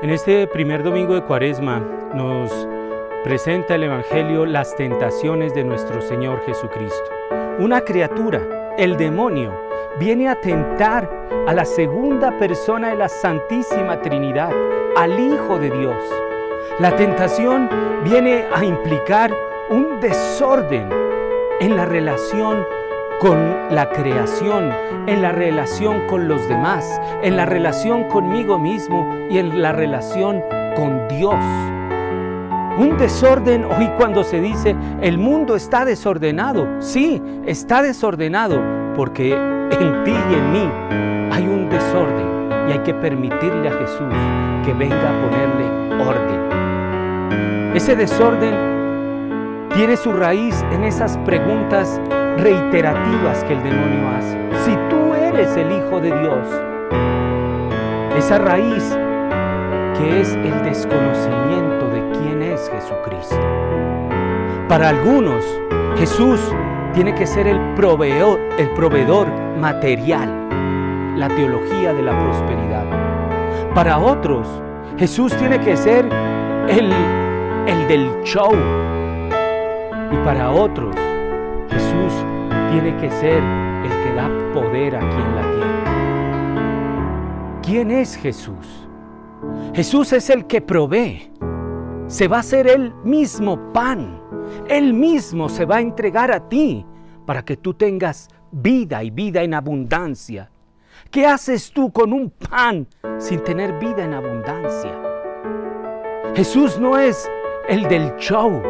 En 0.00 0.10
este 0.10 0.46
primer 0.46 0.84
domingo 0.84 1.14
de 1.14 1.24
Cuaresma 1.24 1.80
nos 2.14 2.52
presenta 3.24 3.74
el 3.74 3.82
Evangelio 3.82 4.46
las 4.46 4.76
tentaciones 4.76 5.54
de 5.54 5.64
nuestro 5.64 6.00
Señor 6.00 6.40
Jesucristo. 6.46 7.10
Una 7.58 7.80
criatura, 7.80 8.76
el 8.78 8.96
demonio, 8.96 9.52
viene 9.98 10.28
a 10.28 10.40
tentar 10.40 11.10
a 11.48 11.52
la 11.52 11.64
segunda 11.64 12.38
persona 12.38 12.90
de 12.90 12.94
la 12.96 13.08
Santísima 13.08 14.00
Trinidad, 14.00 14.52
al 14.96 15.18
Hijo 15.18 15.58
de 15.58 15.68
Dios. 15.68 15.96
La 16.78 16.94
tentación 16.94 17.68
viene 18.04 18.44
a 18.54 18.64
implicar 18.64 19.34
un 19.68 19.98
desorden 19.98 20.90
en 21.58 21.74
la 21.74 21.86
relación 21.86 22.64
con 23.20 23.74
la 23.74 23.90
creación, 23.90 24.70
en 25.06 25.22
la 25.22 25.32
relación 25.32 26.06
con 26.06 26.28
los 26.28 26.48
demás, 26.48 27.00
en 27.22 27.36
la 27.36 27.46
relación 27.46 28.04
conmigo 28.04 28.58
mismo 28.58 29.08
y 29.30 29.38
en 29.38 29.60
la 29.60 29.72
relación 29.72 30.40
con 30.76 31.08
Dios. 31.08 31.34
Un 32.78 32.96
desorden, 32.96 33.64
hoy 33.64 33.90
cuando 33.98 34.22
se 34.22 34.40
dice 34.40 34.76
el 35.00 35.18
mundo 35.18 35.56
está 35.56 35.84
desordenado, 35.84 36.68
sí, 36.78 37.20
está 37.44 37.82
desordenado 37.82 38.62
porque 38.94 39.32
en 39.32 40.04
ti 40.04 40.12
y 40.12 40.34
en 40.34 40.52
mí 40.52 40.70
hay 41.32 41.42
un 41.42 41.68
desorden 41.68 42.68
y 42.68 42.72
hay 42.72 42.78
que 42.80 42.94
permitirle 42.94 43.68
a 43.68 43.72
Jesús 43.72 44.14
que 44.64 44.72
venga 44.74 44.96
a 44.96 45.22
ponerle 45.22 45.64
orden. 46.08 47.74
Ese 47.74 47.96
desorden 47.96 48.54
tiene 49.74 49.96
su 49.96 50.12
raíz 50.12 50.64
en 50.72 50.84
esas 50.84 51.18
preguntas 51.18 52.00
reiterativas 52.38 53.44
que 53.44 53.54
el 53.54 53.62
demonio 53.62 54.08
hace. 54.16 54.38
Si 54.64 54.76
tú 54.88 55.14
eres 55.14 55.56
el 55.56 55.70
Hijo 55.72 56.00
de 56.00 56.18
Dios, 56.20 56.46
esa 58.16 58.38
raíz 58.38 58.96
que 59.96 60.20
es 60.20 60.34
el 60.34 60.62
desconocimiento 60.62 61.88
de 61.88 62.18
quién 62.18 62.42
es 62.42 62.70
Jesucristo. 62.70 63.36
Para 64.68 64.90
algunos, 64.90 65.44
Jesús 65.96 66.40
tiene 66.94 67.14
que 67.14 67.26
ser 67.26 67.46
el 67.46 67.58
proveedor, 67.74 68.38
el 68.58 68.70
proveedor 68.70 69.28
material, 69.58 71.16
la 71.16 71.28
teología 71.28 71.92
de 71.92 72.02
la 72.02 72.18
prosperidad. 72.18 72.84
Para 73.74 73.98
otros, 73.98 74.46
Jesús 74.98 75.34
tiene 75.36 75.60
que 75.60 75.76
ser 75.76 76.04
el, 76.68 76.92
el 77.66 77.88
del 77.88 78.22
show. 78.24 78.52
Y 80.10 80.16
para 80.24 80.50
otros, 80.50 80.94
Jesús 81.70 82.24
tiene 82.70 82.96
que 82.96 83.10
ser 83.10 83.42
el 83.42 83.90
que 84.02 84.14
da 84.14 84.28
poder 84.52 84.96
aquí 84.96 85.16
en 85.16 85.36
la 85.36 85.42
tierra. 85.42 85.78
¿Quién 87.62 87.90
es 87.90 88.16
Jesús? 88.16 88.88
Jesús 89.74 90.12
es 90.12 90.30
el 90.30 90.46
que 90.46 90.60
provee. 90.60 91.30
Se 92.06 92.28
va 92.28 92.38
a 92.38 92.40
hacer 92.40 92.66
Él 92.66 92.94
mismo 93.04 93.72
pan. 93.72 94.20
Él 94.68 94.94
mismo 94.94 95.48
se 95.48 95.64
va 95.64 95.76
a 95.76 95.80
entregar 95.80 96.32
a 96.32 96.48
ti 96.48 96.84
para 97.26 97.44
que 97.44 97.56
tú 97.56 97.74
tengas 97.74 98.28
vida 98.50 99.02
y 99.02 99.10
vida 99.10 99.42
en 99.42 99.54
abundancia. 99.54 100.50
¿Qué 101.10 101.26
haces 101.26 101.70
tú 101.72 101.92
con 101.92 102.12
un 102.12 102.30
pan 102.30 102.86
sin 103.18 103.42
tener 103.44 103.78
vida 103.78 104.04
en 104.04 104.14
abundancia? 104.14 104.92
Jesús 106.34 106.78
no 106.78 106.98
es 106.98 107.30
el 107.68 107.88
del 107.88 108.14
show. 108.16 108.62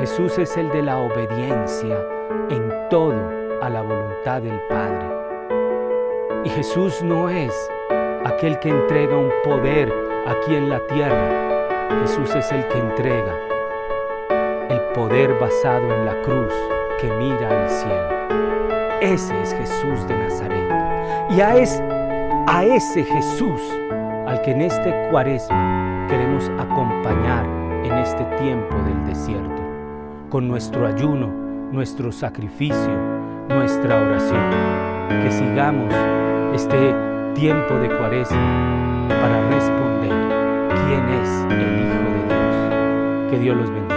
Jesús 0.00 0.38
es 0.38 0.56
el 0.56 0.70
de 0.70 0.82
la 0.82 0.98
obediencia 0.98 1.98
en 2.50 2.73
todo 2.94 3.58
a 3.60 3.68
la 3.68 3.82
voluntad 3.82 4.40
del 4.40 4.60
Padre. 4.68 5.04
Y 6.44 6.48
Jesús 6.48 7.02
no 7.02 7.28
es 7.28 7.52
aquel 8.24 8.56
que 8.60 8.68
entrega 8.68 9.16
un 9.16 9.32
poder 9.42 9.92
aquí 10.28 10.54
en 10.54 10.70
la 10.70 10.78
tierra. 10.86 11.98
Jesús 12.02 12.32
es 12.36 12.52
el 12.52 12.64
que 12.68 12.78
entrega 12.78 13.34
el 14.70 14.80
poder 14.94 15.34
basado 15.40 15.92
en 15.92 16.06
la 16.06 16.22
cruz 16.22 16.54
que 17.00 17.08
mira 17.18 17.48
al 17.48 17.68
cielo. 17.68 19.00
Ese 19.00 19.42
es 19.42 19.52
Jesús 19.54 20.06
de 20.06 20.16
Nazaret. 20.16 20.70
Y 21.30 21.40
a, 21.40 21.56
es, 21.56 21.82
a 22.46 22.64
ese 22.64 23.02
Jesús 23.02 23.60
al 24.28 24.40
que 24.42 24.52
en 24.52 24.60
este 24.60 24.94
cuaresma 25.10 26.06
queremos 26.08 26.48
acompañar 26.60 27.44
en 27.84 27.92
este 27.94 28.22
tiempo 28.38 28.76
del 28.86 29.04
desierto, 29.04 29.62
con 30.30 30.46
nuestro 30.46 30.86
ayuno, 30.86 31.43
nuestro 31.74 32.12
sacrificio, 32.12 32.96
nuestra 33.48 34.00
oración. 34.00 34.50
Que 35.22 35.30
sigamos 35.30 35.92
este 36.54 36.94
tiempo 37.34 37.74
de 37.74 37.88
cuaresma 37.88 39.08
para 39.08 39.50
responder 39.50 40.12
quién 40.86 41.08
es 41.20 41.28
el 41.50 41.80
Hijo 41.80 41.98
de 42.10 42.22
Dios. 42.28 43.30
Que 43.30 43.38
Dios 43.40 43.56
los 43.56 43.70
bendiga. 43.70 43.93